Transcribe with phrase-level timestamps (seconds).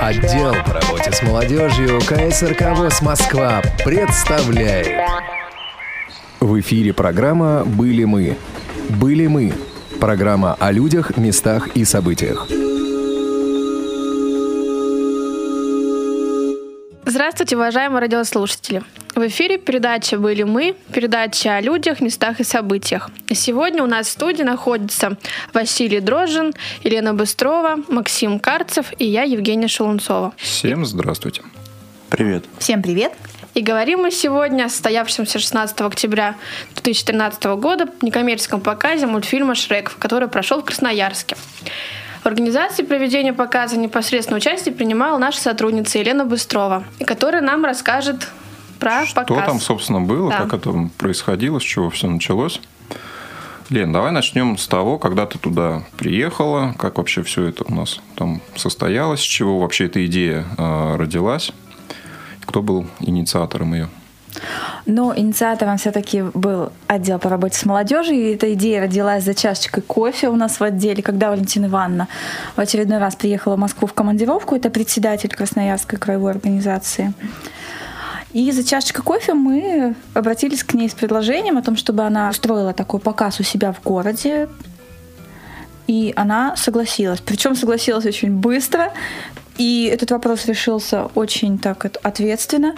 [0.00, 4.86] Отдел по работе с молодежью КСРК ВОЗ Москва представляет.
[6.38, 8.36] В эфире программа «Были мы».
[8.88, 9.52] «Были мы»–
[10.00, 12.46] программа о людях, местах и событиях.
[17.04, 18.82] Здравствуйте, уважаемые радиослушатели.
[19.18, 23.10] В эфире передача «Были мы», передача о людях, местах и событиях.
[23.34, 25.16] Сегодня у нас в студии находятся
[25.52, 26.52] Василий Дрожжин,
[26.84, 30.34] Елена Быстрова, Максим Карцев и я, Евгения Шелунцова.
[30.36, 31.42] Всем здравствуйте.
[32.10, 32.44] Привет.
[32.60, 33.12] Всем привет.
[33.54, 36.36] И говорим мы сегодня о состоявшемся 16 октября
[36.74, 41.36] 2013 года некоммерческом показе мультфильма «Шрек», который прошел в Красноярске.
[42.22, 48.28] В организации проведения показа непосредственно участие принимала наша сотрудница Елена Быстрова, которая нам расскажет
[48.78, 49.46] про Что показ.
[49.46, 50.38] там, собственно, было, Да.
[50.38, 52.60] как это происходило, с чего все началось?
[53.70, 58.00] Лен, давай начнем с того, когда ты туда приехала, как вообще все это у нас
[58.16, 61.52] там состоялось, с чего вообще эта идея э, родилась,
[62.46, 63.88] кто был инициатором ее.
[64.86, 69.82] Но инициатором все-таки был отдел по работе с молодежью, и эта идея родилась за чашечкой
[69.82, 72.08] кофе у нас в отделе, когда Валентина Ивановна
[72.56, 77.12] в очередной раз приехала в Москву в командировку, это председатель Красноярской краевой организации.
[78.32, 82.74] И за чашечкой кофе мы обратились к ней с предложением о том, чтобы она устроила
[82.74, 84.48] такой показ у себя в городе.
[85.86, 87.20] И она согласилась.
[87.20, 88.92] Причем согласилась очень быстро.
[89.56, 92.74] И этот вопрос решился очень так от- ответственно.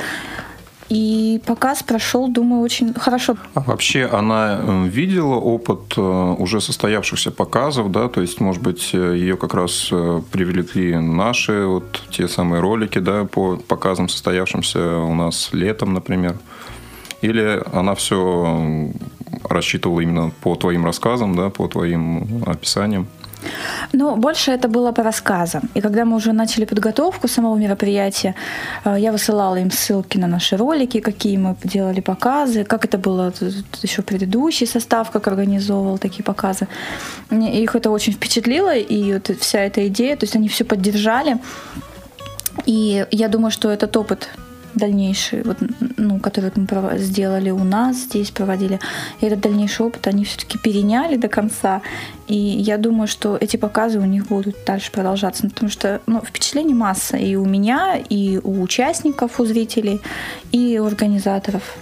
[0.90, 3.36] И показ прошел, думаю, очень хорошо.
[3.54, 8.90] А вообще она э, видела опыт э, уже состоявшихся показов, да, то есть, может быть,
[8.92, 9.88] э, ее как раз
[10.32, 16.36] привлекли наши вот те самые ролики, да, по показам состоявшимся у нас летом, например.
[17.22, 18.90] Или она все
[19.48, 23.06] рассчитывала именно по твоим рассказам, да, по твоим описаниям.
[23.92, 25.62] Ну, больше это было по рассказам.
[25.74, 28.34] И когда мы уже начали подготовку самого мероприятия,
[28.84, 33.30] э, я высылала им ссылки на наши ролики, какие мы делали показы, как это было
[33.32, 36.68] т- т- еще предыдущий состав, как организовывал такие показы.
[37.30, 41.38] Мне- Их это очень впечатлило, и вот вся эта идея, то есть они все поддержали.
[42.66, 44.28] И я думаю, что этот опыт
[44.74, 45.58] дальнейший, вот,
[45.96, 48.78] ну, который вот мы сделали у нас здесь, проводили,
[49.20, 51.82] и этот дальнейший опыт они все-таки переняли до конца.
[52.28, 56.20] И я думаю, что эти показы у них будут дальше продолжаться, ну, потому что ну,
[56.20, 60.00] впечатлений масса и у меня, и у участников, у зрителей,
[60.52, 61.76] и у организаторов.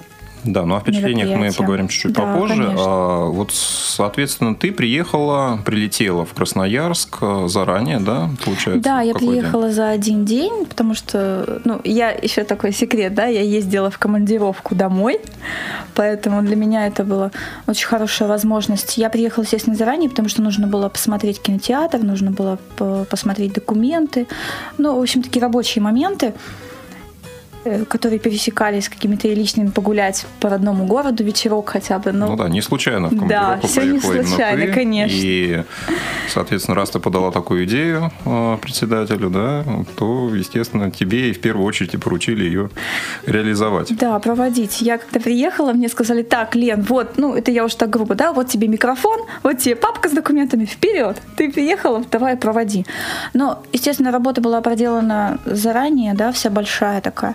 [0.45, 2.55] Да, ну о впечатлениях мы поговорим чуть-чуть Да, попозже.
[2.55, 2.75] конечно.
[2.79, 8.83] А, вот, соответственно, ты приехала, прилетела в Красноярск э, заранее, да, получается?
[8.83, 9.39] Да, я Какой день?
[9.41, 13.99] приехала за один день, потому что, ну, я еще такой секрет, да, я ездила в
[13.99, 15.21] командировку домой,
[15.95, 17.31] поэтому для меня это была
[17.67, 18.97] очень хорошая возможность.
[18.97, 24.27] Я приехала, естественно, заранее, потому что нужно было посмотреть кинотеатр, нужно было по- посмотреть документы,
[24.79, 26.33] ну, в общем, такие рабочие моменты
[27.89, 32.13] которые пересекались с какими-то личными погулять по родному городу вечерок хотя бы.
[32.13, 34.73] Ну, да, не случайно в Да, всё не случайно, ты.
[34.73, 35.17] конечно.
[35.17, 35.65] И,
[36.29, 39.65] соответственно, раз ты подала такую идею э, председателю, да,
[39.97, 42.71] то, естественно, тебе и в первую очередь и поручили ее
[43.27, 43.97] реализовать.
[43.97, 44.81] Да, проводить.
[44.81, 48.33] Я когда приехала, мне сказали, так, Лен, вот, ну, это я уже так грубо, да,
[48.33, 51.17] вот тебе микрофон, вот тебе папка с документами, вперед.
[51.37, 52.85] Ты приехала, давай, проводи.
[53.35, 57.35] Но, естественно, работа была проделана заранее, да, вся большая такая.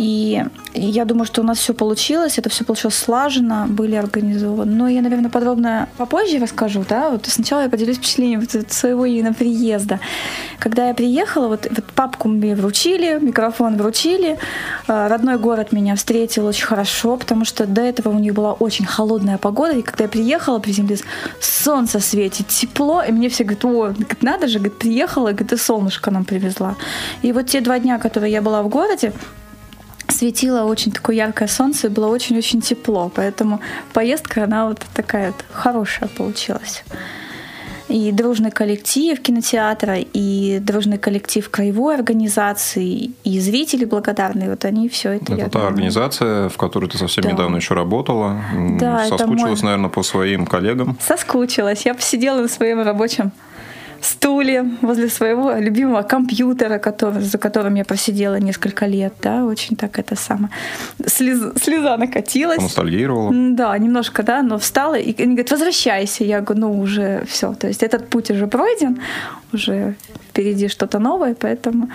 [0.00, 4.72] И я думаю, что у нас все получилось, это все получилось слаженно, были организованы.
[4.72, 7.10] Но я, наверное, подробно попозже расскажу, да.
[7.10, 10.00] Вот сначала я поделюсь впечатлением вот от своего именно приезда.
[10.58, 14.38] Когда я приехала, вот, вот папку мне вручили, микрофон вручили,
[14.88, 18.86] э, родной город меня встретил очень хорошо, потому что до этого у них была очень
[18.86, 21.04] холодная погода, и когда я приехала, приземлилась,
[21.40, 26.24] солнце светит, тепло, и мне все говорят, о, надо же, приехала, говорит, и солнышко нам
[26.24, 26.76] привезла.
[27.20, 29.12] И вот те два дня, которые я была в городе,
[30.20, 33.10] светило очень такое яркое солнце, и было очень-очень тепло.
[33.14, 33.60] Поэтому
[33.94, 36.84] поездка, она вот такая вот хорошая получилась.
[37.88, 44.50] И дружный коллектив кинотеатра, и дружный коллектив краевой организации, и зрители благодарные.
[44.50, 45.32] Вот они все это...
[45.32, 47.32] Это та думаю, организация, в которой ты совсем Да.
[47.32, 48.36] недавно еще работала.
[48.78, 50.98] Да, Соскучилась, мой- наверное, по своим коллегам.
[51.00, 51.86] Соскучилась.
[51.86, 53.32] Я посидела на своем рабочем
[54.06, 59.98] стуле возле своего любимого компьютера, который, за которым я просидела несколько лет, да, очень так
[59.98, 60.48] это самое.
[61.06, 62.56] Слеза, слеза накатилась.
[62.58, 63.30] Поностальгировала.
[63.30, 66.24] М, Да, немножко, да, но встала, и они говорят, возвращайся.
[66.24, 69.00] Я говорю, ну уже все, то есть этот путь уже пройден,
[69.52, 69.94] уже
[70.30, 71.88] впереди что-то новое, поэтому,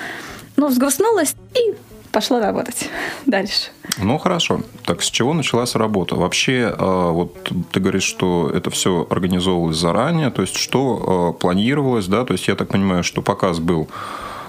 [0.57, 1.74] ну, взгрустнулась и
[2.16, 2.90] пошла работать
[3.26, 3.72] дальше.
[3.98, 4.62] Ну хорошо.
[4.86, 6.16] Так с чего началась работа?
[6.16, 12.08] Вообще, э, вот ты говоришь, что это все организовывалось заранее, то есть что э, планировалось,
[12.08, 12.24] да?
[12.24, 13.90] То есть я так понимаю, что показ был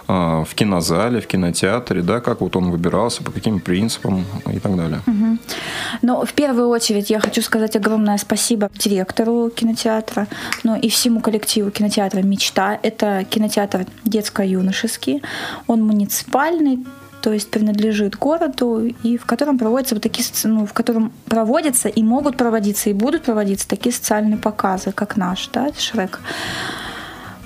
[0.09, 4.77] а, в кинозале, в кинотеатре, да, как вот он выбирался, по каким принципам и так
[4.77, 5.01] далее.
[5.07, 5.39] Угу.
[6.03, 10.29] Но в первую очередь я хочу сказать огромное спасибо директору кинотеатра,
[10.63, 12.79] ну и всему коллективу кинотеатра «Мечта».
[12.83, 15.23] Это кинотеатр детско-юношеский,
[15.67, 16.85] он муниципальный,
[17.26, 22.00] то есть принадлежит городу, и в котором проводятся вот такие, ну, в котором проводятся и
[22.05, 26.20] могут проводиться, и будут проводиться такие социальные показы, как наш, да, Шрек.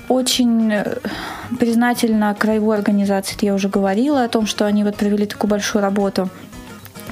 [0.07, 0.97] Очень э,
[1.59, 5.81] признательна краевой организации, это я уже говорила о том, что они вот провели такую большую
[5.81, 6.29] работу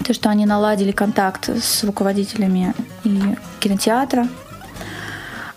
[0.06, 3.20] то, что они наладили контакт с руководителями и
[3.60, 4.28] кинотеатра.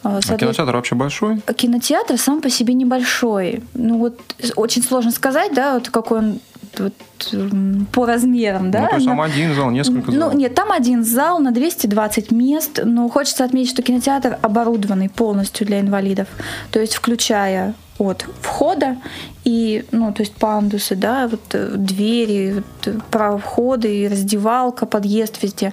[0.03, 1.41] А кинотеатр вообще большой?
[1.41, 3.62] Кинотеатр сам по себе небольшой.
[3.75, 4.19] Ну вот
[4.56, 6.41] очень сложно сказать, да, вот какой он
[6.82, 8.82] вот, по размерам, да?
[8.82, 10.34] Ну, то есть там один зал, несколько ну, залов?
[10.34, 15.67] Ну, нет, там один зал на 220 мест, но хочется отметить, что кинотеатр оборудованный полностью
[15.67, 16.29] для инвалидов,
[16.70, 18.96] то есть включая от входа
[19.44, 25.73] и, ну, то есть пандусы, да, вот э, двери, вот, э, проходы, раздевалка, подъезд везде,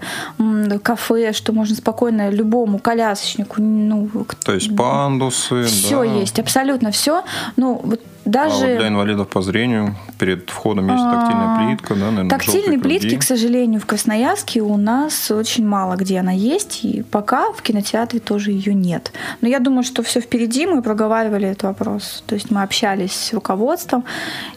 [0.81, 4.09] кафе, что можно спокойно любому колясочнику, ну,
[4.43, 6.19] то есть пандусы, все да.
[6.19, 7.23] есть, абсолютно все,
[7.57, 8.65] ну, вот даже...
[8.65, 12.79] А вот для инвалидов по зрению перед входом есть тактильная а, плитка, да, наверное, Тактильные
[12.79, 17.61] плитки, к сожалению, в Красноярске у нас очень мало где она есть, и пока в
[17.61, 19.11] кинотеатре тоже ее нет.
[19.41, 22.23] Но я думаю, что все впереди, мы проговаривали этот вопрос.
[22.27, 23.58] То есть мы общались с руководством,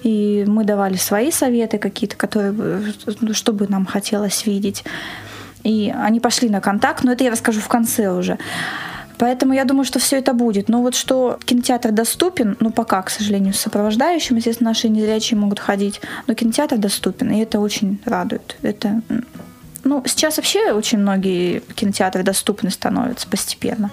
[0.02, 2.52] и мы давали свои советы какие-то, которые,
[3.20, 4.84] ну, чтобы нам хотелось видеть.
[5.64, 8.38] И они пошли на контакт, но это я расскажу в конце уже.
[9.19, 10.69] Поэтому я думаю, что все это будет.
[10.69, 15.60] Но вот что кинотеатр доступен, ну пока, к сожалению, с сопровождающим, естественно, наши незрячие могут
[15.60, 18.56] ходить, но кинотеатр доступен, и это очень радует.
[18.62, 19.00] Это
[19.84, 23.90] ну, сейчас вообще очень многие кинотеатры доступны становятся постепенно.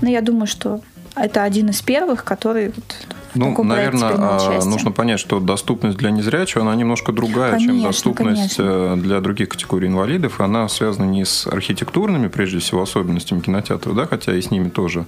[0.00, 0.80] Но я думаю, что
[1.14, 2.96] это один из первых, который вот
[3.34, 8.56] ну, наверное, а, нужно понять, что доступность для незрячего, она немножко другая, конечно, чем доступность
[8.56, 8.94] конечно.
[8.94, 10.40] Э, для других категорий инвалидов.
[10.40, 15.06] Она связана не с архитектурными, прежде всего, особенностями кинотеатра, да, хотя и с ними тоже,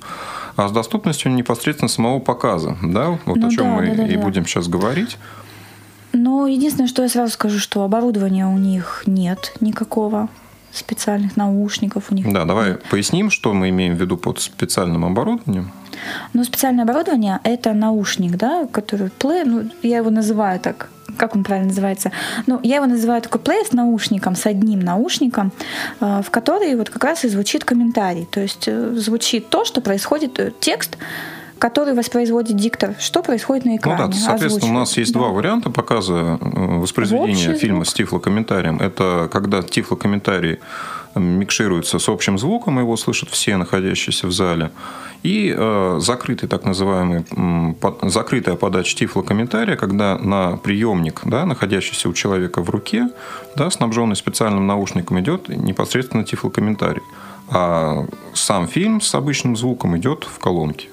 [0.57, 4.07] а с доступностью непосредственно самого показа, да, вот ну, о чем да, мы да, да,
[4.07, 4.23] и да.
[4.23, 5.19] будем сейчас говорить.
[6.13, 10.29] Ну, единственное, что я сразу скажу, что оборудования у них нет никакого
[10.73, 12.33] специальных наушников у них.
[12.33, 15.71] Да, давай поясним, что мы имеем в виду под специальным оборудованием.
[16.33, 21.45] Ну, специальное оборудование– это наушник, да, который плей, ну, я его называю так, как он
[21.45, 22.11] правильно называется?
[22.47, 25.53] Ну, я его называю такой плей с наушником, с одним наушником,
[26.01, 28.27] э, в который вот как раз и звучит комментарий.
[28.31, 30.97] То есть э, звучит то, что происходит, э, текст,
[31.63, 34.07] который воспроизводит диктор, что происходит на экране.
[34.07, 35.21] Ну да, соответственно, у нас есть да.
[35.21, 38.81] два варианта показа воспроизведения фильма с тифлокомментарием.
[38.81, 40.59] Это когда тифлокомментарий
[41.15, 44.73] микшируется с общим звуком, его слышат все находящиеся в зале.
[45.23, 47.23] И э, закрытый так называемый,
[47.75, 53.09] под, закрытая подача тифлокомментария, когда на приемник, да, находящийся у человека в руке,
[53.55, 57.03] да, снабженный специальным наушником, идет непосредственно тифлокомментарий.
[57.51, 58.05] А
[58.35, 60.89] сам фильм с обычным звуком идет в колонке.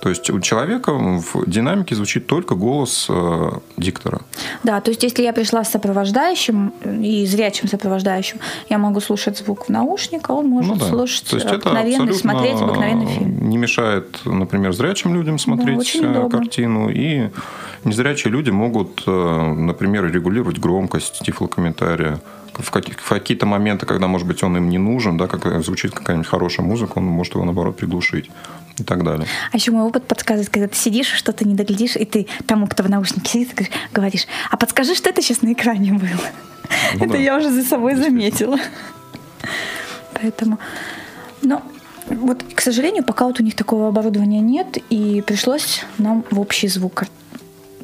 [0.00, 4.20] То есть у человека в динамике звучит только голос э, диктора.
[4.62, 6.72] Да, то есть если я пришла с сопровождающим
[7.02, 10.86] и зрячим сопровождающим, я могу слушать звук в наушниках, он может ну, да.
[10.86, 13.48] слушать то есть обыкновенный, смотреть обыкновенный фильм.
[13.48, 17.30] Не мешает, например, зрячим людям смотреть да, э, картину, и
[17.84, 22.20] незрячие люди могут, э, например, регулировать громкость тифлокомментария
[22.54, 26.28] в, в какие-то моменты, когда, может быть, он им не нужен, да, как звучит какая-нибудь
[26.28, 28.30] хорошая музыка, он может его, наоборот, приглушить
[28.78, 29.26] и так далее.
[29.52, 32.82] А еще мой опыт подсказывает, когда ты сидишь, что-то не доглядишь, и ты тому, кто
[32.82, 36.08] в наушнике сидит, говоришь, а подскажи, что это сейчас на экране было.
[36.94, 37.18] Ну, это да.
[37.18, 38.58] я уже за собой заметила.
[40.14, 40.58] Поэтому,
[41.42, 41.62] но
[42.10, 46.68] вот, к сожалению, пока вот у них такого оборудования нет, и пришлось нам в общий
[46.68, 47.04] звук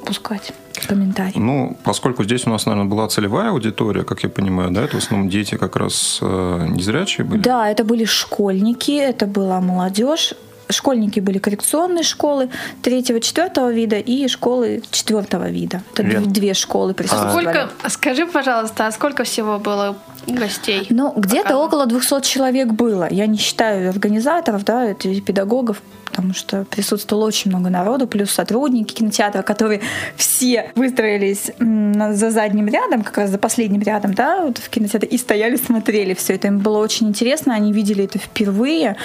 [0.04, 0.52] пускать
[0.86, 1.40] комментарий.
[1.40, 5.04] Ну, поскольку здесь у нас, наверное, была целевая аудитория, как я понимаю, да, это в
[5.04, 7.40] основном дети как раз э, незрячие были?
[7.40, 10.34] Да, это были школьники, это была молодежь
[10.68, 12.50] школьники были коррекционные школы
[12.82, 15.82] третьего, четвертого вида и школы четвертого вида.
[15.92, 16.32] Это Лен.
[16.32, 17.46] две школы присутствовали.
[17.46, 20.86] А сколько, скажи, пожалуйста, а сколько всего было гостей?
[20.90, 23.08] Ну, где-то около 200 человек было.
[23.10, 29.42] Я не считаю организаторов, да, педагогов, потому что присутствовало очень много народу, плюс сотрудники кинотеатра,
[29.42, 29.80] которые
[30.16, 35.18] все выстроились за задним рядом, как раз за последним рядом, да, вот в кинотеатре, и
[35.18, 36.46] стояли, смотрели все это.
[36.46, 38.96] Им было очень интересно, они видели это впервые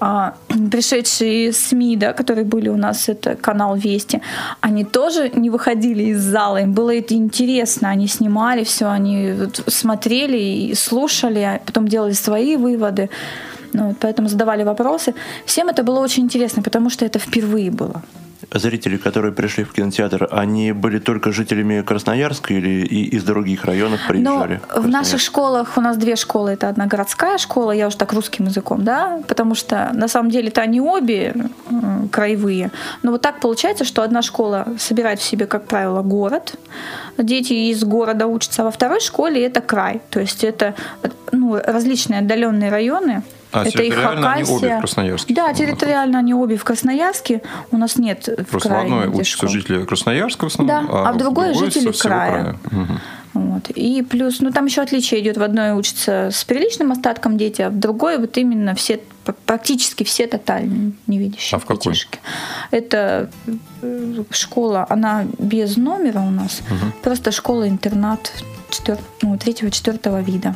[0.00, 0.34] а,
[0.70, 4.20] пришедшие СМИ, да, которые были у нас, это канал Вести,
[4.60, 9.34] они тоже не выходили из зала, им было это интересно, они снимали все, они
[9.66, 13.10] смотрели и слушали, а потом делали свои выводы,
[13.72, 15.14] ну, поэтому задавали вопросы.
[15.44, 18.02] Всем это было очень интересно, потому что это впервые было.
[18.52, 24.00] Зрители, которые пришли в кинотеатр, они были только жителями Красноярска или и из других районов
[24.08, 24.60] приезжали?
[24.74, 26.52] Ну, в наших школах у нас две школы.
[26.52, 30.62] Это одна городская школа, я уже так русским языком, да, потому что на самом деле-то
[30.62, 31.34] они обе
[32.10, 32.70] краевые.
[33.02, 36.54] Но вот так получается, что одна школа собирает в себе, как правило, город.
[37.18, 40.00] Дети из города учатся, а во второй школе это край.
[40.10, 40.74] То есть это
[41.32, 44.30] ну, различные отдаленные районы, а это и Хакасия.
[44.30, 45.34] они обе в Красноярске?
[45.34, 47.42] Да, территориально они обе в Красноярске.
[47.70, 51.08] У нас нет Просто в, крае, в одной учатся жители Красноярска в основном, да, а,
[51.08, 52.30] а в другой, другой жители края.
[52.30, 52.82] края.
[52.82, 52.92] Угу.
[53.34, 53.70] Вот.
[53.70, 55.36] И плюс, ну там еще отличие идет.
[55.36, 59.00] В одной учатся с приличным остатком дети, а в другой вот именно все,
[59.46, 61.92] практически все тотально невидящие а в какой?
[61.92, 62.18] детишки.
[62.70, 63.30] Это
[63.82, 66.92] э, школа, она без номера у нас, угу.
[67.02, 68.32] просто школа-интернат
[68.70, 68.98] четвер...
[69.22, 70.54] ну, третьего-четвертого вида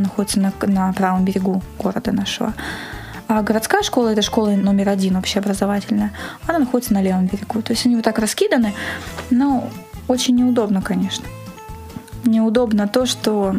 [0.00, 2.54] находится на, на правом берегу города нашего.
[3.28, 6.12] А городская школа, это школа номер один общеобразовательная,
[6.46, 7.60] она находится на левом берегу.
[7.60, 8.72] То есть они вот так раскиданы,
[9.30, 9.68] но
[10.06, 11.26] очень неудобно, конечно.
[12.24, 13.56] Неудобно то, что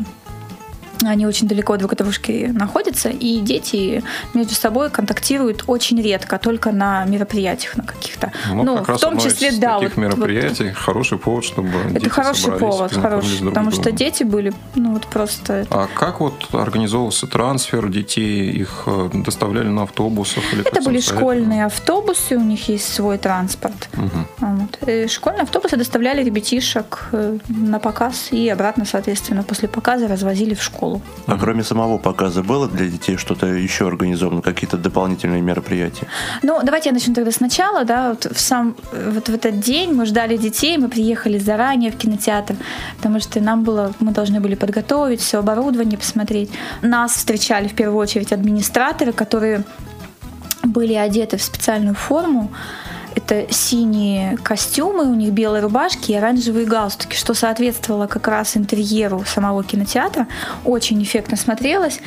[1.04, 6.72] они очень далеко друг от дружки находятся, и дети между собой контактируют очень редко, только
[6.72, 8.32] на мероприятиях на каких-то.
[8.50, 9.80] Ну, ну в том числе, из да.
[9.80, 13.92] Таких вот, мероприятий вот, хороший повод, чтобы Это дети хороший повод, хороший, друг потому что
[13.92, 15.66] дети были, ну вот просто.
[15.70, 18.51] А как вот организовывался трансфер детей?
[18.51, 23.89] Их э, доставляли на автобусах или Это были школьные автобусы, у них есть свой транспорт.
[23.94, 24.48] Угу.
[24.48, 24.89] Вот.
[24.89, 30.63] И школьные автобусы доставляли ребятишек э, на показ и обратно, соответственно, после показа развозили в
[30.63, 31.01] школу школу.
[31.27, 36.08] А кроме самого показа было для детей что-то еще организовано, какие-то дополнительные мероприятия?
[36.44, 40.06] Ну, давайте я начну тогда сначала, да, вот в сам вот в этот день мы
[40.06, 42.56] ждали детей, мы приехали заранее в кинотеатр,
[42.98, 46.50] потому что нам было, мы должны были подготовить все оборудование, посмотреть.
[46.82, 49.63] Нас встречали в первую очередь администраторы, которые
[50.63, 52.50] были одеты в специальную форму,
[53.17, 59.24] это синие костюмы, у них белые рубашки и оранжевые галстуки, что соответствовало как раз интерьеру
[59.25, 60.27] самого кинотеатра.
[60.63, 62.00] Очень эффектно смотрелось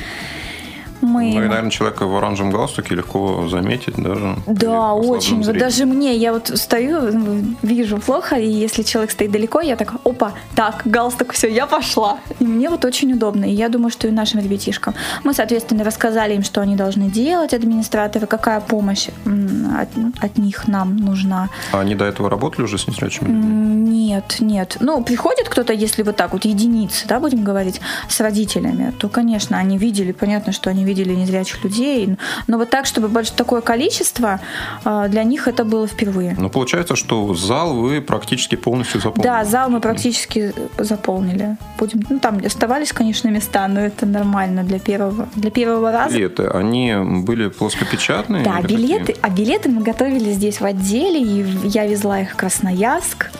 [1.01, 1.31] мы...
[1.33, 4.37] Ну и, наверное, человека в оранжевом галстуке легко заметить даже.
[4.47, 5.43] Да, очень.
[5.43, 9.93] Вот даже мне, я вот стою, вижу плохо, и если человек стоит далеко, я так,
[10.03, 12.19] опа, так, галстук, все, я пошла.
[12.39, 13.45] И мне вот очень удобно.
[13.45, 14.93] И я думаю, что и нашим ребятишкам.
[15.23, 19.89] Мы, соответственно, рассказали им, что они должны делать, администраторы, какая помощь от,
[20.23, 21.49] от них нам нужна.
[21.71, 24.77] А они до этого работали уже с незрячими Нет, нет.
[24.79, 29.57] Ну, приходит кто-то, если вот так вот, единицы, да, будем говорить, с родителями, то, конечно,
[29.57, 32.17] они видели, понятно, что они видели незрячих людей.
[32.47, 34.39] Но вот так, чтобы больше такое количество,
[34.83, 36.35] а, для них это было впервые.
[36.37, 39.27] Ну, получается, что зал вы практически полностью заполнили.
[39.27, 41.57] Да, зал мы практически заполнили.
[41.79, 46.15] Будем, ну, там оставались, конечно, места, но это нормально для первого, для первого раза.
[46.15, 46.93] Билеты, они
[47.23, 48.43] были плоскопечатные?
[48.43, 53.31] Да, билеты, а билеты мы готовили здесь в отделе, и я везла их в Красноярск.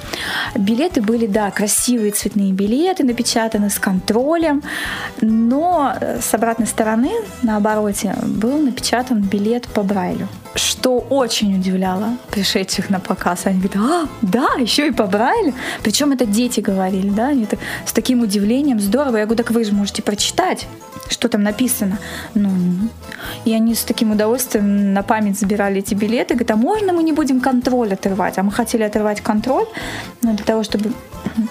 [0.55, 4.63] Билеты были, да, красивые цветные билеты, напечатаны с контролем,
[5.21, 7.11] но с обратной стороны
[7.41, 10.27] на обороте был напечатан билет по Брайлю.
[10.53, 13.46] Что очень удивляло пришедших на показ.
[13.46, 15.53] Они говорят, а, да, еще и по Брайлю.
[15.81, 19.17] Причем это дети говорили, да, они так, с таким удивлением, здорово.
[19.17, 20.67] Я говорю, так вы же можете прочитать,
[21.10, 22.00] что там написано.
[22.34, 22.50] Ну,
[23.46, 26.34] и они с таким удовольствием на память забирали эти билеты.
[26.34, 28.38] Говорят, а можно мы не будем контроль отрывать?
[28.38, 29.65] А мы хотели отрывать контроль,
[30.22, 30.91] но для того, чтобы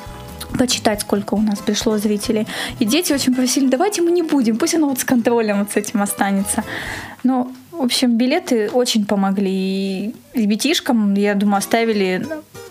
[0.58, 2.46] почитать, сколько у нас пришло зрителей.
[2.80, 5.76] И дети очень просили, давайте мы не будем, пусть оно вот с контролем вот с
[5.76, 6.64] этим останется.
[7.22, 9.50] Но, в общем, билеты очень помогли.
[9.50, 12.26] И ребятишкам, я думаю, оставили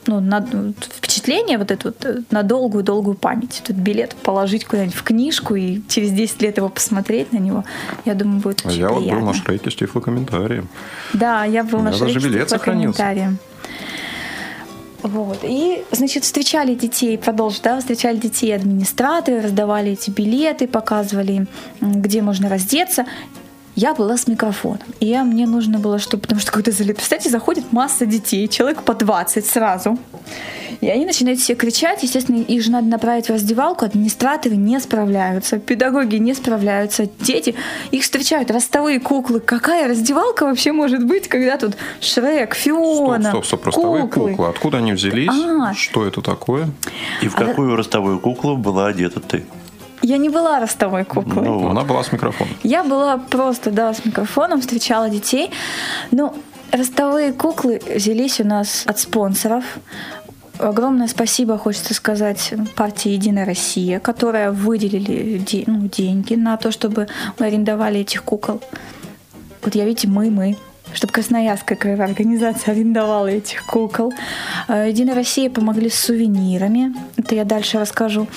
[0.05, 0.45] ну, на,
[0.79, 3.61] впечатление вот это вот э, на долгую-долгую память.
[3.63, 7.63] Этот билет положить куда-нибудь в книжку и через 10 лет его посмотреть на него,
[8.05, 9.09] я думаю, будет а очень я приятно.
[9.09, 10.67] вот был на Шрейке с тифлокомментарием.
[11.13, 13.39] Да, я был на Шрейке с тифлокомментарием.
[15.01, 15.39] Вот.
[15.43, 21.47] И, значит, встречали детей, продолжу, да, встречали детей администраторы, раздавали эти билеты, показывали,
[21.79, 23.05] где можно раздеться.
[23.79, 24.81] Я была с микрофоном.
[24.99, 26.23] И я, мне нужно было, чтобы...
[26.23, 26.97] Потому что когда залет...
[26.97, 29.97] Представьте, заходит масса детей, человек по 20 сразу.
[30.81, 32.03] И они начинают все кричать.
[32.03, 33.85] Естественно, их же надо направить в раздевалку.
[33.85, 37.55] Администраторы не справляются, педагоги не справляются, дети.
[37.91, 39.39] Их встречают ростовые куклы.
[39.39, 44.31] Какая раздевалка вообще может быть, когда тут Шрек, Фиона, Стоп, стоп, стоп, ростовые куклы.
[44.31, 44.47] куклы.
[44.49, 45.29] Откуда они взялись?
[45.29, 46.69] А, Что это такое?
[47.21, 47.77] И в какую а...
[47.77, 49.45] ростовую куклу была одета ты?
[50.01, 51.45] Я не была ростовой куклой.
[51.45, 52.53] Ну, она была с микрофоном.
[52.63, 55.51] Я была просто, да, с микрофоном, встречала детей.
[56.11, 56.33] Ну,
[56.71, 59.63] ростовые куклы взялись у нас от спонсоров.
[60.57, 67.45] Огромное спасибо, хочется сказать, партии «Единая Россия», которая выделили ну, деньги на то, чтобы мы
[67.45, 68.61] арендовали этих кукол.
[69.61, 70.57] Вот я, видите, мы, мы.
[70.93, 74.13] чтобы Красноярская краевая организация арендовала этих кукол.
[74.67, 76.93] Э, Единая Россия помогли с сувенирами.
[77.17, 78.27] Это я дальше расскажу.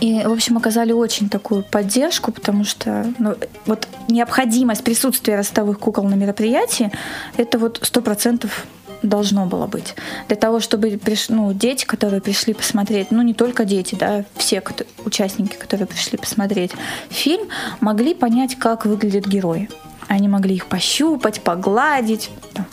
[0.00, 3.34] И, в общем, оказали очень такую поддержку, потому что ну,
[3.64, 6.92] вот необходимость присутствия ростовых кукол на мероприятии,
[7.36, 8.66] это вот сто процентов
[9.02, 9.94] должно было быть.
[10.28, 11.28] Для того, чтобы приш...
[11.28, 14.84] ну, дети, которые пришли посмотреть, ну не только дети, да, все кто...
[15.04, 16.72] участники, которые пришли посмотреть
[17.08, 17.48] фильм,
[17.80, 19.68] могли понять, как выглядят герои.
[20.08, 22.66] Они могли их пощупать, погладить, там,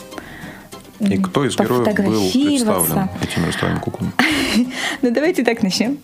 [1.00, 4.12] И кто из героев был представлен этими ростовыми куклами?
[5.02, 5.98] Ну давайте так начнем.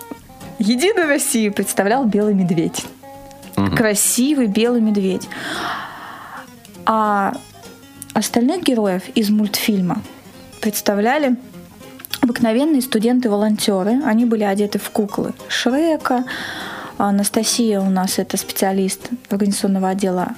[0.61, 2.85] Единую Россию представлял белый медведь.
[3.77, 5.27] Красивый белый медведь.
[6.85, 7.33] А
[8.13, 10.03] остальных героев из мультфильма
[10.61, 11.37] представляли
[12.21, 14.03] обыкновенные студенты-волонтеры.
[14.05, 16.25] Они были одеты в куклы Шрека.
[16.99, 20.35] Анастасия у нас это специалист организационного отдела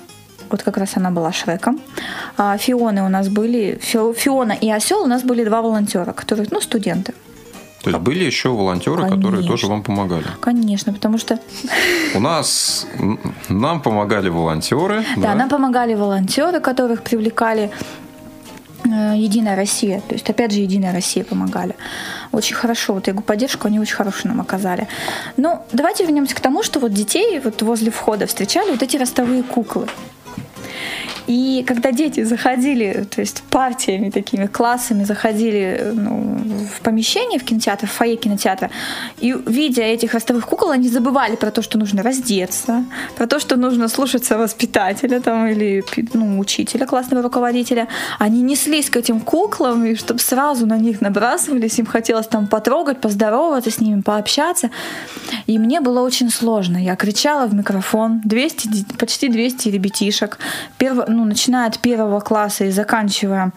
[0.50, 1.80] вот как раз она была Шреком.
[2.36, 6.46] А Фионы у нас были, Фи- Фиона и Осел у нас были два волонтера, которые,
[6.50, 7.14] ну, студенты.
[7.82, 9.48] То есть были еще волонтеры, которые Конечно.
[9.48, 10.24] тоже вам помогали.
[10.40, 11.38] Конечно, потому что
[12.14, 12.86] У нас
[13.48, 15.04] нам помогали волонтеры.
[15.16, 17.70] Да, нам помогали волонтеры, которых привлекали
[18.84, 20.00] э, Единая Россия.
[20.00, 21.74] То есть, опять же, Единая Россия помогали.
[22.30, 22.94] Очень хорошо.
[22.94, 24.86] Вот я говорю, поддержку они очень хорошую нам оказали.
[25.36, 29.42] Но давайте вернемся к тому, что вот детей вот возле входа встречали вот эти ростовые
[29.42, 29.88] куклы.
[31.26, 36.38] И когда дети заходили, то есть партиями такими, классами заходили ну,
[36.76, 38.70] в помещение, в кинотеатр, в фойе кинотеатра,
[39.20, 42.84] и видя этих ростовых кукол, они забывали про то, что нужно раздеться,
[43.16, 47.88] про то, что нужно слушаться воспитателя там, или ну, учителя, классного руководителя.
[48.18, 53.00] Они неслись к этим куклам, и чтобы сразу на них набрасывались, им хотелось там потрогать,
[53.00, 54.70] поздороваться с ними, пообщаться.
[55.46, 56.76] И мне было очень сложно.
[56.76, 60.38] Я кричала в микрофон, 200, ди- почти 200 ребятишек,
[60.78, 63.52] перво- ну, начиная от первого класса и заканчивая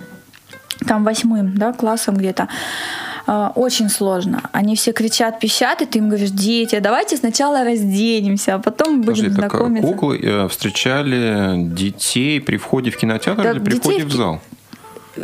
[0.88, 2.48] там восьмым да, классом где-то.
[3.28, 4.42] А, Очень сложно.
[4.52, 9.24] Они все кричат, пищат, и ты им говоришь, дети, давайте сначала разденемся, а потом будем
[9.26, 9.88] Подожди, так а знакомиться.
[9.94, 14.42] куклы э, встречали детей при входе в кинотеатр Да, или при входе в в зал?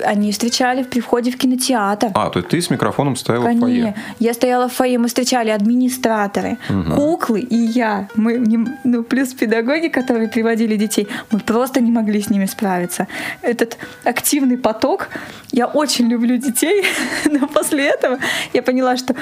[0.05, 2.11] Они встречали при входе в кинотеатр.
[2.13, 3.67] А, то есть ты с микрофоном стояла в Конечно.
[3.67, 3.95] фойе.
[4.19, 6.57] Я стояла в фойе, мы встречали администраторы,
[6.95, 8.07] куклы и я.
[8.15, 13.07] Мы, не- ну, плюс педагоги, которые приводили детей, мы просто не могли с ними справиться.
[13.41, 15.09] Этот активный поток,
[15.51, 16.85] я очень люблю детей,
[17.25, 18.17] но после этого
[18.53, 19.15] я поняла, что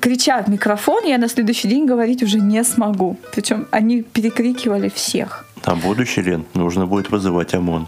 [0.00, 3.16] крича в микрофон, я на следующий день говорить уже не смогу.
[3.32, 5.46] Причем они перекрикивали всех.
[5.66, 7.86] На будущее, Лен, нужно будет вызывать ОМОН.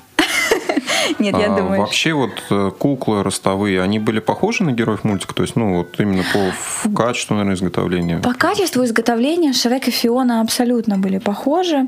[1.18, 5.34] Нет, я А, думаю, Вообще вот э, куклы ростовые, они были похожи на героев мультика?
[5.34, 8.18] То есть, ну, вот именно по качеству, наверное, изготовления?
[8.18, 11.86] По качеству изготовления Шрек и Фиона абсолютно были похожи.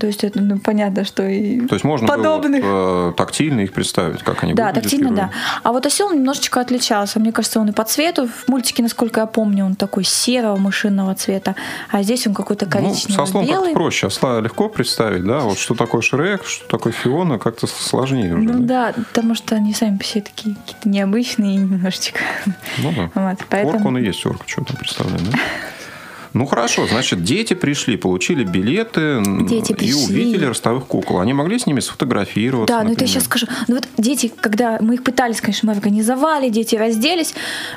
[0.00, 4.22] То есть это ну, понятно, что и То есть можно было э, тактильно их представить,
[4.22, 5.30] как они Да, тактильно, да.
[5.62, 7.20] А вот осел немножечко отличался.
[7.20, 8.28] Мне кажется, он и по цвету.
[8.28, 11.54] В мультике, насколько я помню, он такой серого мышиного цвета.
[11.90, 14.06] А здесь он какой-то Ну, коричневый со слом как-то проще.
[14.06, 15.40] Осла легко представить, да?
[15.40, 18.36] Вот что такое Шрек, что такое Фиона, как-то сложнее уже.
[18.36, 18.92] Ну да?
[18.92, 22.20] да, потому что они сами по себе такие какие-то необычные немножечко.
[22.78, 23.10] Ну да.
[23.14, 23.76] Вот, поэтому...
[23.76, 25.38] Орк он и есть орк, что там представляет, да?
[26.32, 29.94] Ну хорошо, значит, дети пришли, получили билеты Дети и пришли.
[29.94, 31.20] увидели ростовых кукол.
[31.20, 32.74] Они могли с ними сфотографироваться.
[32.74, 33.08] Да, ну это я например?
[33.08, 33.46] сейчас скажу.
[33.66, 37.34] Ну вот дети, когда мы их пытались, конечно, мы организовали, дети разделись,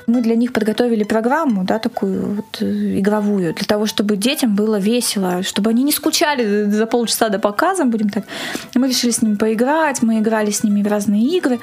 [0.07, 4.77] мы для них подготовили программу, да, такую вот э, игровую, для того, чтобы детям было
[4.79, 8.25] весело, чтобы они не скучали за полчаса до показа, будем так.
[8.73, 11.59] И мы решили с ними поиграть, мы играли с ними в разные игры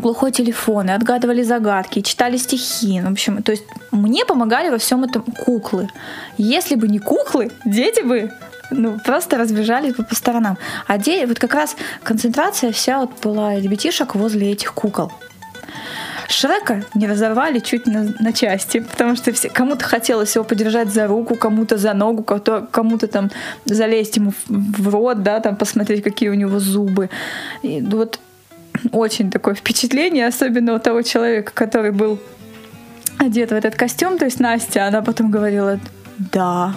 [0.00, 3.00] глухой телефон, и отгадывали загадки, и читали стихи.
[3.00, 5.88] В общем, то есть мне помогали во всем этом куклы.
[6.38, 8.30] Если бы не куклы, дети бы
[8.70, 10.58] ну, просто разбежались бы по сторонам.
[10.86, 11.26] А де...
[11.26, 15.12] вот как раз концентрация вся вот была ребятишек возле этих кукол.
[16.28, 21.06] Шрека не разорвали чуть на, на части, потому что все, кому-то хотелось его подержать за
[21.06, 23.30] руку, кому-то за ногу, кому-то там
[23.64, 27.10] залезть ему в, в рот, да, там посмотреть, какие у него зубы.
[27.62, 28.18] И вот
[28.92, 32.18] очень такое впечатление, особенно у того человека, который был
[33.18, 35.80] одет в этот костюм, то есть Настя, она потом говорила,
[36.18, 36.74] да,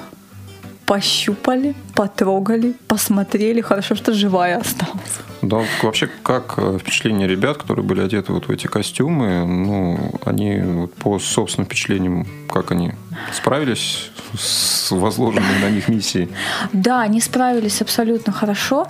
[0.85, 5.19] пощупали, потрогали, посмотрели, хорошо, что живая осталась.
[5.41, 10.59] Да, вообще, как э, впечатление ребят, которые были одеты вот в эти костюмы, ну, они
[10.59, 12.93] вот по собственным впечатлениям, как они
[13.33, 16.29] Справились с возложенной на них миссией?
[16.73, 18.87] Да, они справились абсолютно хорошо.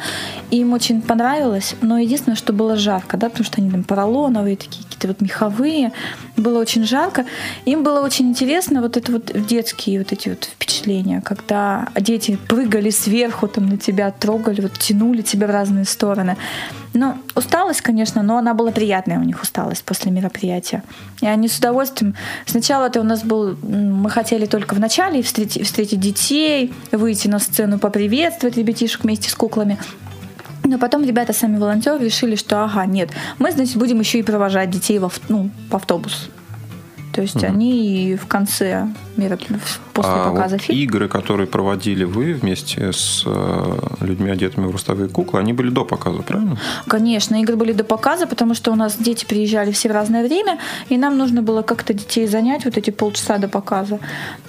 [0.52, 4.84] Им очень понравилось, но единственное, что было жарко, да, потому что они там поролоновые, такие
[4.84, 5.92] какие-то вот меховые.
[6.38, 7.26] Было очень жарко.
[7.66, 12.90] Им было очень интересно вот это вот детские вот эти вот впечатления, когда дети прыгали
[12.90, 16.38] сверху там на тебя, трогали, вот тянули тебя в разные стороны.
[16.94, 20.84] Ну, усталость, конечно, но она была приятная у них усталость после мероприятия.
[21.22, 22.16] И они с удовольствием...
[22.46, 23.56] Сначала это у нас был...
[23.62, 29.36] Мы хотели только в начале встретить, встретить детей, выйти на сцену, поприветствовать ребятишек вместе с
[29.36, 29.78] куклами.
[30.64, 34.70] Но потом ребята, сами волонтеры, решили, что ага, нет, мы, значит, будем еще и провожать
[34.70, 36.30] детей в, ну, в автобус.
[37.20, 37.48] То есть угу.
[37.48, 38.88] они в конце
[39.94, 40.82] после а показа вот фильма.
[40.82, 45.84] Игры, которые проводили вы вместе с э, людьми, одетыми в ростовые куклы, они были до
[45.84, 46.58] показа, правильно?
[46.88, 50.60] Конечно, игры были до показа, потому что у нас дети приезжали все в разное время,
[50.88, 54.00] и нам нужно было как-то детей занять вот эти полчаса до показа.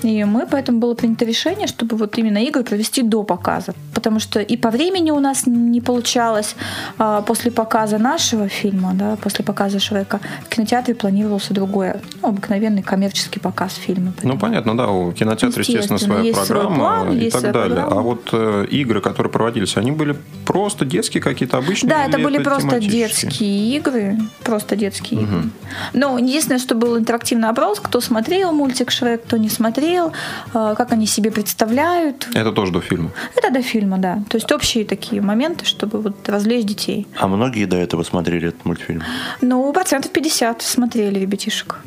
[0.02, 3.74] И мы, поэтому было принято решение, чтобы вот именно игры провести до показа.
[3.94, 6.54] Потому что и по времени у нас не получалось.
[6.98, 12.59] А после показа нашего фильма, да, после показа Шрека, в кинотеатре планировался другой, ну, обыкновенный
[12.82, 14.12] коммерческий показ фильма.
[14.22, 17.76] Ну, понятно да, у кинотеатра, естественно, своя есть программа план, и так далее.
[17.76, 18.00] Программа.
[18.00, 21.90] А вот э, игры, которые проводились, они были просто детские какие-то обычные?
[21.90, 25.28] Да, это были это просто детские игры, просто детские угу.
[25.28, 25.50] игры.
[25.92, 30.12] Но единственное, что был интерактивный опрос, кто смотрел мультик Шрек, кто не смотрел,
[30.54, 32.28] э, как они себе представляют.
[32.34, 33.10] Это тоже до фильма?
[33.36, 34.22] Это до фильма, да.
[34.28, 37.06] То есть общие такие моменты, чтобы вот развлечь детей.
[37.16, 39.02] А многие до этого смотрели этот мультфильм?
[39.40, 41.80] Ну, процентов 50 смотрели ребятишек.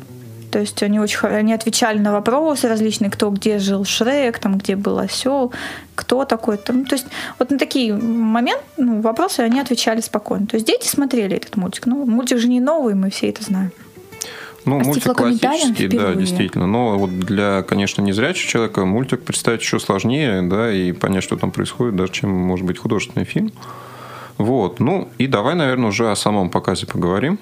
[0.54, 4.76] То есть они очень они отвечали на вопросы различные, кто где жил Шрек, там где
[4.76, 5.52] был осел,
[5.96, 6.58] кто такой.
[6.58, 7.08] Там, то есть
[7.40, 10.46] вот на такие моменты, ну, вопросы они отвечали спокойно.
[10.46, 11.86] То есть дети смотрели этот мультик.
[11.86, 13.72] Ну, мультик же не новый, мы все это знаем.
[14.64, 16.68] Ну, а мультик классический, да, действительно.
[16.68, 21.50] Но вот для, конечно, незрячего человека мультик представить еще сложнее, да, и понять, что там
[21.50, 23.50] происходит, даже чем, может быть, художественный фильм.
[24.38, 24.78] Вот.
[24.78, 27.40] Ну, и давай, наверное, уже о самом показе поговорим.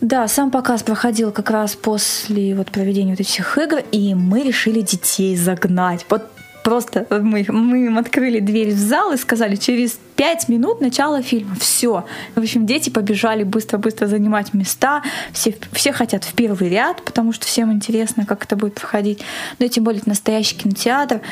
[0.00, 4.80] Да, сам показ проходил как раз после вот проведения вот этих игр, и мы решили
[4.80, 6.06] детей загнать.
[6.08, 6.30] Вот
[6.62, 11.56] просто мы, мы им открыли дверь в зал и сказали, через пять минут начало фильма.
[11.56, 12.04] Все.
[12.34, 15.02] В общем, дети побежали быстро-быстро занимать места.
[15.32, 19.20] Все, все хотят в первый ряд, потому что всем интересно, как это будет проходить.
[19.58, 21.22] Ну и тем более это настоящий кинотеатр.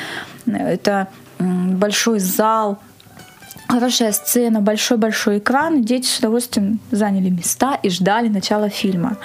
[0.45, 2.79] Это большой зал,
[3.67, 9.17] хорошая сцена, большой-большой экран, дети с удовольствием заняли места и ждали начала фильма.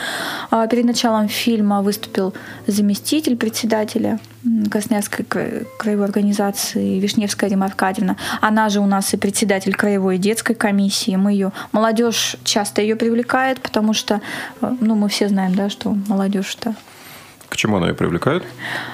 [0.50, 2.34] А перед началом фильма выступил
[2.66, 4.18] заместитель председателя
[4.70, 5.24] Красноярской
[5.78, 8.16] краевой организации Вишневская Рима Аркадьевна.
[8.40, 11.14] Она же у нас и председатель краевой детской комиссии.
[11.14, 14.20] Мы ее молодежь часто ее привлекает, потому что
[14.60, 16.74] э, ну, мы все знаем, да, что молодежь-то
[17.52, 18.44] к чему она ее привлекает?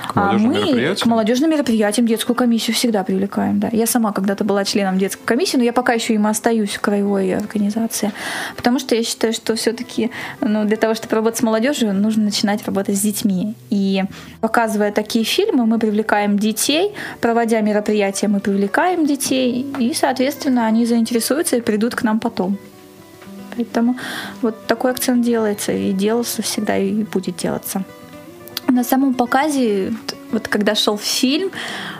[0.08, 0.96] К молодежным а мы мероприятиям?
[0.96, 3.68] к молодежным мероприятиям детскую комиссию всегда привлекаем, да.
[3.70, 7.36] Я сама когда-то была членом детской комиссии, но я пока еще им остаюсь в краевой
[7.36, 8.10] организации,
[8.56, 12.66] потому что я считаю, что все-таки ну, для того, чтобы работать с молодежью, нужно начинать
[12.66, 13.54] работать с детьми.
[13.70, 14.02] И
[14.40, 21.56] показывая такие фильмы, мы привлекаем детей, проводя мероприятия, мы привлекаем детей, и, соответственно, они заинтересуются
[21.56, 22.58] и придут к нам потом.
[23.54, 23.96] Поэтому
[24.42, 27.84] вот такой акцент делается и делался всегда и будет делаться.
[28.68, 29.92] На самом показе,
[30.30, 31.50] вот когда шел фильм,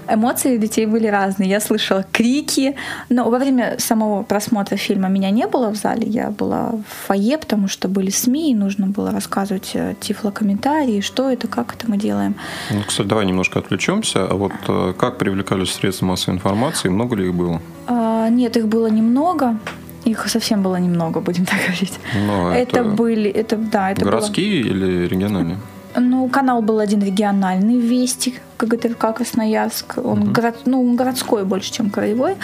[0.07, 1.49] эмоции детей были разные.
[1.49, 2.75] Я слышала крики,
[3.09, 7.39] но во время самого просмотра фильма меня не было в зале, я была в фойе,
[7.39, 11.97] потому что были СМИ, и нужно было рассказывать э, тифлокомментарии, что это, как это мы
[11.97, 12.35] делаем.
[12.71, 14.27] Ну, кстати, давай немножко отвлечемся.
[14.27, 17.63] А вот э, как привлекались средства массовой информации, много ли их было?
[17.87, 19.59] А, нет, их было немного.
[20.05, 21.99] Их совсем было немного, будем так говорить.
[22.27, 24.71] Но это, это были, это да, это городские было...
[24.71, 25.59] или региональные?
[25.99, 29.99] Ну, канал был один региональный, Вести, КГТРК Красноярск.
[29.99, 30.31] Он угу.
[30.33, 32.37] город, ну, городской больше, чем краевой.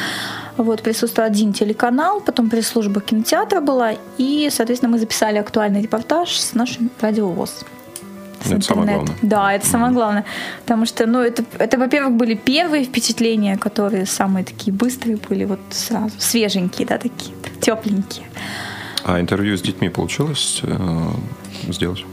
[0.57, 6.55] Вот, присутствовал один телеканал, потом пресс-служба кинотеатра была, и, соответственно, мы записали актуальный репортаж с
[6.55, 7.65] нашим радиовоз.
[8.45, 9.17] С это самое главное.
[9.23, 10.25] Да, это самое главное.
[10.61, 15.61] Потому что, ну, это, это, во-первых, были первые впечатления, которые самые такие быстрые были, вот
[15.71, 18.27] сразу, свеженькие, да, такие, тепленькие.
[19.05, 21.09] А интервью с детьми получилось э,
[21.69, 22.05] сделать?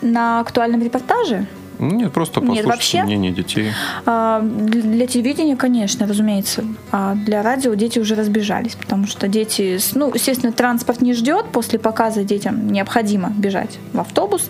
[0.00, 1.46] На актуальном репортаже?
[1.78, 3.72] Нет, просто послушать Нет, вообще, мнение детей.
[4.06, 6.64] А, для телевидения, конечно, разумеется.
[6.92, 11.46] А для радио дети уже разбежались, потому что дети, ну, естественно, транспорт не ждет.
[11.46, 14.48] После показа детям необходимо бежать в автобус.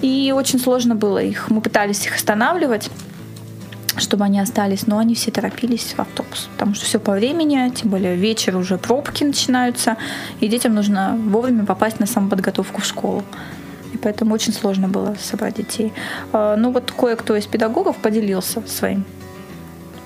[0.00, 1.50] И очень сложно было их.
[1.50, 2.90] Мы пытались их останавливать
[3.96, 7.90] чтобы они остались, но они все торопились в автобус, потому что все по времени, тем
[7.90, 9.96] более вечер уже пробки начинаются,
[10.40, 13.22] и детям нужно вовремя попасть на самоподготовку в школу.
[13.94, 15.92] И поэтому очень сложно было собрать детей.
[16.32, 19.04] А, ну вот кое-кто из педагогов поделился своими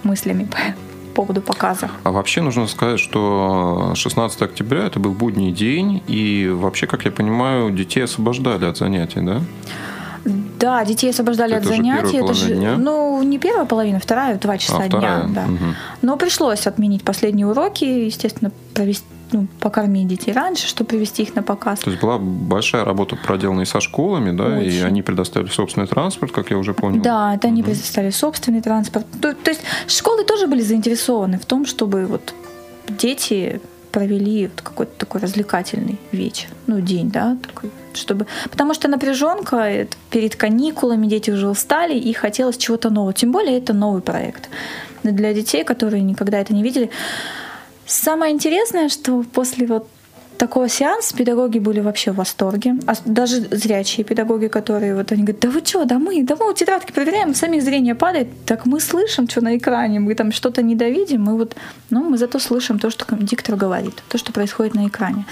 [0.05, 0.45] мыслями
[1.15, 1.91] по поводу показа.
[2.05, 7.11] А вообще нужно сказать, что 16 октября это был будний день, и вообще, как я
[7.11, 9.41] понимаю, детей освобождали от занятий, да?
[10.61, 12.17] Да, детей освобождали Это от занятий.
[12.19, 12.77] Это же, дня?
[12.77, 14.99] ну, не первая половина, вторая, два часа А, дня.
[14.99, 15.29] вторая?
[15.29, 15.47] Да.
[15.47, 15.75] Мгм.
[16.03, 21.43] Но пришлось отменить последние уроки, естественно, провести, ну, покормить детей раньше, чтобы привести их на
[21.43, 21.81] показ.
[21.81, 24.85] То есть была большая работа проделана и со школами, да, и Очень.
[24.85, 27.03] они предоставили собственный транспорт, как я уже понял.
[27.03, 29.07] Да, это они предоставили собственный транспорт.
[29.21, 32.35] То, то есть школы тоже были заинтересованы в том, чтобы вот
[32.89, 33.61] дети
[33.93, 38.27] провели вот какой-то такой развлекательный вечер, ну, день, да, такой, чтобы...
[38.51, 43.13] Потому что напряженка перед каникулами, дети уже устали, и хотелось чего-то нового.
[43.13, 44.49] Тем более это новый проект.
[45.03, 46.91] Для детей, которые никогда это не видели.
[47.89, 49.89] Самое интересное, что после вот
[50.37, 52.77] такого сеанса педагоги были вообще в восторге.
[52.87, 56.45] А даже зрячие педагоги, которые вот они говорят, да вы что, да мы, да мы
[56.45, 60.63] вот тетрадки проверяем, сами зрение падает, так мы слышим, что на экране, мы там что-то
[60.63, 61.57] не довидим, мы вот,
[61.91, 65.25] ну, мы зато слышим то, что диктор говорит, то, что происходит на экране.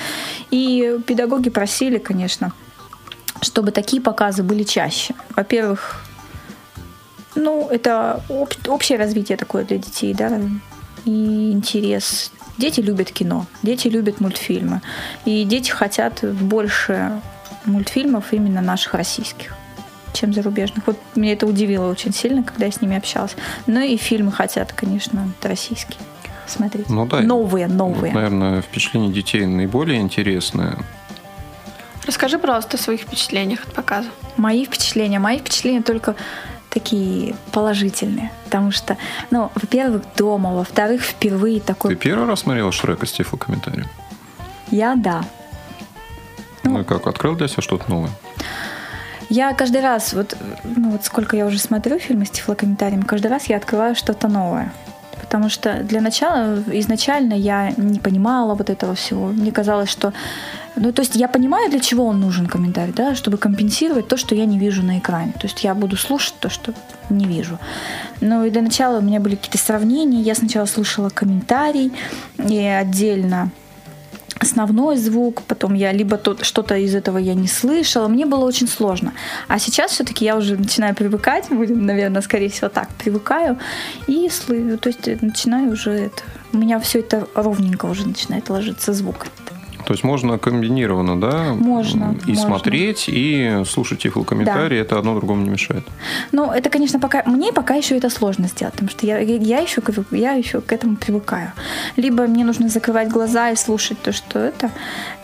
[0.50, 2.52] И педагоги просили, конечно,
[3.42, 5.14] чтобы такие показы были чаще.
[5.36, 6.02] Во-первых,
[7.34, 10.40] ну, это об- общее развитие такое для детей, да,
[11.04, 12.32] и интерес.
[12.58, 14.80] Дети любят кино, дети любят мультфильмы,
[15.24, 17.20] и дети хотят больше
[17.64, 19.54] мультфильмов именно наших российских
[20.12, 20.86] чем зарубежных.
[20.86, 23.36] Вот меня это удивило очень сильно, когда я с ними общалась.
[23.66, 25.98] Ну и фильмы хотят, конечно, российские
[26.46, 26.88] смотреть.
[26.88, 27.20] Ну да.
[27.20, 28.12] Новые, новые.
[28.14, 30.78] Наверное, впечатление детей наиболее интересное.
[32.06, 34.08] Расскажи, пожалуйста, о своих впечатлениях от показа.
[34.36, 36.14] Мои впечатления, мои впечатления только
[36.70, 38.96] такие положительные, потому что,
[39.30, 41.94] ну, во-первых, дома, во-вторых, впервые такой.
[41.94, 43.86] Ты первый раз смотрела Шрека с тифлокомментарием?
[44.70, 45.24] Я да.
[46.62, 48.10] Ну и как, открыл для себя что-то новое?
[49.28, 53.46] Я каждый раз, вот, ну вот сколько я уже смотрю фильмы с тифлокомментарием, каждый раз
[53.46, 54.72] я открываю что-то новое.
[55.36, 59.26] Потому что для начала, изначально я не понимала вот этого всего.
[59.26, 60.14] Мне казалось, что...
[60.76, 64.34] Ну, то есть я понимаю, для чего он нужен комментарий, да, чтобы компенсировать то, что
[64.34, 65.32] я не вижу на экране.
[65.32, 66.72] То есть я буду слушать то, что
[67.10, 67.58] не вижу.
[68.22, 70.22] Ну и для начала у меня были какие-то сравнения.
[70.22, 71.92] Я сначала слушала комментарий
[72.38, 73.50] и отдельно
[74.38, 78.68] основной звук, потом я либо тут что-то из этого я не слышала, мне было очень
[78.68, 79.12] сложно.
[79.48, 83.58] А сейчас все-таки я уже начинаю привыкать, будем, наверное, скорее всего так, привыкаю
[84.06, 86.22] и слы- то есть начинаю уже это,
[86.52, 89.26] у меня все это ровненько уже начинает ложиться звук.
[89.86, 91.54] То есть можно комбинированно, да?
[91.54, 92.34] Можно, И можно.
[92.46, 95.84] смотреть, и слушать тифлокомментарии, это одно другому не мешает.
[96.32, 99.80] Ну, это, конечно, пока мне пока еще это сложно сделать, потому что я, я, еще,
[99.80, 101.52] к- я еще к этому привыкаю.
[101.96, 104.70] Либо мне нужно закрывать глаза и слушать то, что это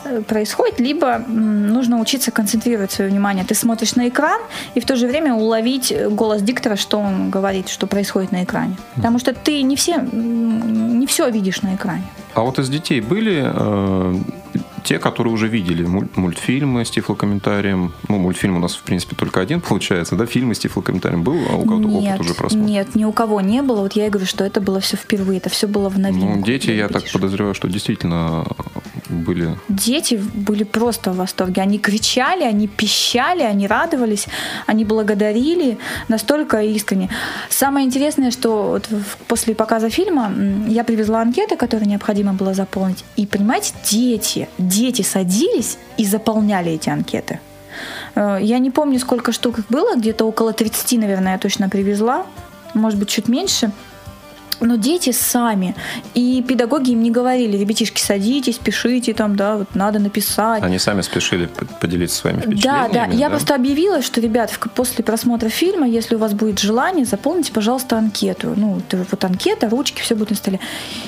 [0.05, 3.45] э, происходит, либо нужно учиться концентрировать свое внимание.
[3.45, 4.41] Ты смотришь на экран
[4.77, 8.45] и в то же время уловить э, голос диктора, что он говорит, что происходит на
[8.45, 8.77] экране.
[8.95, 12.05] Потому что ты не все, не все видишь на экране.
[12.35, 14.15] А вот из детей были э,
[14.85, 17.93] те, которые уже видели муль- мультфильмы с тифлокомментарием?
[18.09, 20.27] Ну, мультфильм у нас, в принципе, только один получается, да?
[20.27, 22.69] Фильмы с тифлокомментарием был, а у кого-то опыт уже просмотра?
[22.69, 23.81] нет, ни у кого не было.
[23.81, 26.27] Вот я и говорю, что это было все впервые, это все было в новинку.
[26.37, 27.13] Ну, дети, я так ребятишек.
[27.21, 28.47] подозреваю, что действительно
[29.13, 29.57] были...
[29.69, 31.63] Дети были просто в восторге.
[31.63, 34.27] Они кричали, они пищали, они радовались,
[34.67, 37.09] они благодарили настолько искренне.
[37.49, 38.89] Самое интересное, что вот
[39.29, 40.33] после показа фильма
[40.69, 43.05] я привезла анкеты, которые необходимо было заполнить.
[43.17, 47.41] И, понимаете, дети, дети садились и заполняли эти анкеты.
[48.15, 52.27] Э, Я не помню, сколько штук их было, где-то около 30, наверное, я точно привезла,
[52.75, 53.71] может быть, чуть меньше.
[54.63, 55.75] Но дети сами.
[56.15, 60.63] И педагоги им не говорили, ребятишки, садитесь, пишите там, да, вот надо написать.
[60.63, 61.49] Они сами спешили
[61.81, 63.11] поделиться своими Да, впечатлениями.
[63.13, 63.17] да.
[63.19, 67.99] Я просто объявила, что, ребят, после просмотра фильма, если у вас будет желание, заполните, пожалуйста,
[67.99, 68.55] анкету.
[68.57, 70.61] Ну, вот анкета, ручки, все будет на столе.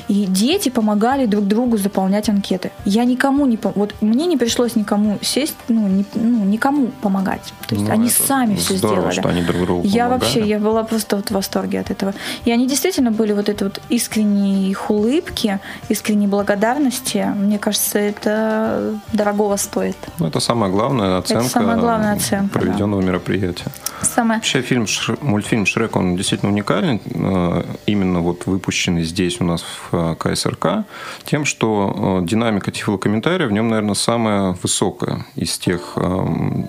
[0.08, 2.70] И дети помогали друг другу заполнять анкеты.
[2.84, 3.58] Я никому не...
[3.62, 7.52] Вот мне не пришлось никому сесть, ну, ни- ну, никому помогать.
[7.68, 9.20] То есть Ну, они сами все здорово, сделали.
[9.20, 10.20] что они друг другу Я помогали.
[10.20, 12.14] вообще, я была просто вот в восторге от этого.
[12.44, 17.26] И они действительно были вот это вот искренние их улыбки, искренние благодарности.
[17.36, 19.96] Мне кажется, это дорогого стоит.
[20.18, 23.70] Ну, это самая главная оценка, самая главная оценка, проведенного мероприятия.
[24.02, 24.38] Самое...
[24.38, 24.86] Вообще фильм,
[25.22, 30.84] мультфильм «Шрек», он действительно уникален, э, именно вот выпущенный здесь у нас в э, КСРК,
[31.24, 36.26] тем, что э, динамика тифлокомментария в нем, наверное, самая высокая из тех э,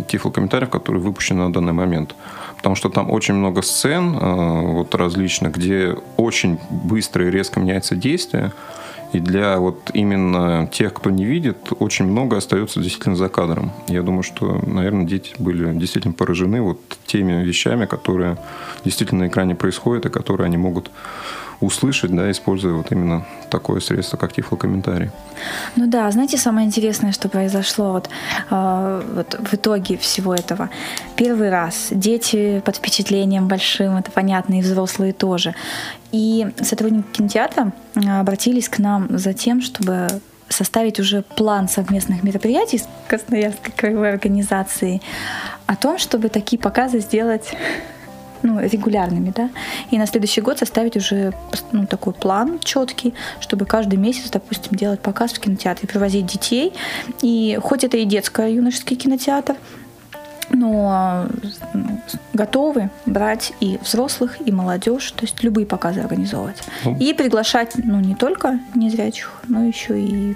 [0.08, 2.16] тифлокомментариев, которые выпущены на данный момент.
[2.66, 7.96] Потому что там очень много сцен э, вот различных, где очень быстро и резко меняется
[7.96, 8.54] действие,
[9.14, 13.72] И для вот именно тех, кто не видит, очень много остается действительно за кадром.
[13.88, 18.38] Я думаю, что, наверное, дети были действительно поражены вот теми вещами, которые
[18.84, 20.90] действительно на экране происходят и которые они могут
[21.66, 25.10] услышать, да, используя вот именно такое средство, как тифлокомментарий.
[25.76, 28.10] Ну да, знаете, самое интересное, что произошло вот,
[28.50, 30.70] э, вот в итоге всего этого.
[31.16, 35.56] Первый раз дети под впечатлением большим, это понятно, и взрослые тоже.
[36.12, 40.08] И сотрудники кинотеатра обратились к нам за тем, чтобы
[40.50, 45.02] составить уже план совместных мероприятий с Красноярской краевой организацией
[45.66, 47.52] о том, чтобы такие показы сделать
[48.46, 49.50] ну, регулярными, да,
[49.92, 51.34] и на следующий год составить уже
[51.72, 56.74] ну, такой план четкий, чтобы каждый месяц, допустим, делать показ в кинотеатре, привозить детей.
[57.22, 59.56] И хоть это и детско-юношеский кинотеатр,
[60.50, 61.26] но
[62.34, 66.62] готовы брать и взрослых, и молодежь, то есть любые показы организовывать.
[66.84, 70.36] Ну, и приглашать, ну, не только незрячих, но еще и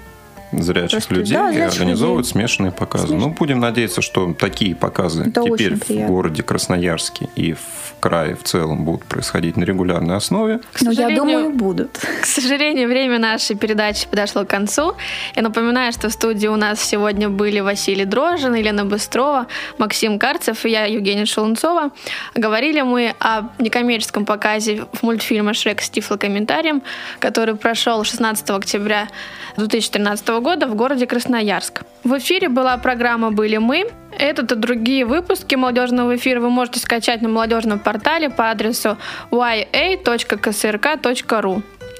[0.52, 2.40] зрячих Просто, людей да, и организовывают людей.
[2.40, 3.06] смешанные показы.
[3.06, 3.28] Смешно.
[3.28, 7.60] Ну, будем надеяться, что такие показы Это теперь в городе Красноярске и в
[8.00, 10.60] крае в целом будут происходить на регулярной основе.
[10.80, 11.98] Но я думаю, будут.
[12.22, 14.96] К сожалению, время нашей передачи подошло к концу.
[15.36, 19.46] Я напоминаю, что в студии у нас сегодня были Василий Дрожжин, Елена Быстрова,
[19.78, 21.90] Максим Карцев и я, Евгения Шелунцова.
[22.34, 26.82] Говорили мы о некоммерческом показе в мультфильма «Шрек» с тифлокомментарием,
[27.18, 29.08] который прошел 16 октября
[29.56, 31.82] 2013 года в городе Красноярск.
[32.04, 33.86] В эфире была программа «Были мы».
[34.18, 38.96] Этот и другие выпуски молодежного эфира вы можете скачать на молодежном портале по адресу
[39.30, 40.02] ya.ksrk.ru.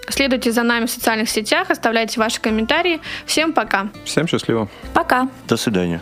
[0.08, 3.00] Следуйте за нами в социальных сетях, оставляйте ваши комментарии.
[3.26, 3.90] Всем пока.
[4.04, 4.68] Всем счастливо.
[4.92, 5.28] Пока.
[5.46, 6.00] До свидания.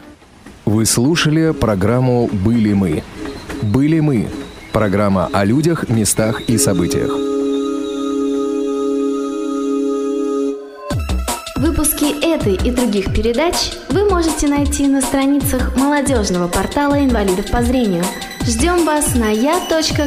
[0.64, 3.02] Вы слушали программу «Были мы».
[3.62, 4.28] «Были мы»–
[4.72, 7.27] программа о людях, местах и событиях.
[11.58, 18.04] Выпуски этой и других передач вы можете найти на страницах молодежного портала инвалидов по зрению.
[18.46, 19.98] Ждем вас на я.ксрк.ру.